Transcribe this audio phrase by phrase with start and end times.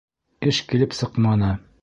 [0.47, 1.55] Эш килеп сыҡманы.